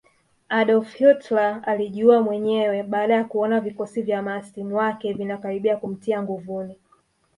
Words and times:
Adolf 0.49 0.93
Hitler 0.93 1.61
alijiua 1.65 2.21
mwenyewe 2.21 2.83
baada 2.83 3.13
ya 3.13 3.23
kuona 3.23 3.59
vikosi 3.59 4.01
vya 4.01 4.21
mahasimu 4.21 4.75
wake 4.75 5.13
vinakaribia 5.13 5.77
kumtia 5.77 6.23
nguvuni 6.23 6.77